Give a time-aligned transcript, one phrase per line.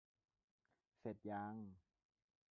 [0.99, 1.55] เสร็จยัง